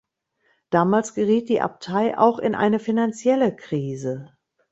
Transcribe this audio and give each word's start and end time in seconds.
Damals 0.71 1.13
geriet 1.13 1.47
die 1.47 1.61
Abtei 1.61 2.17
auch 2.17 2.39
in 2.39 2.55
eine 2.55 2.79
finanzielle 2.79 3.55
Krise. 3.55 4.35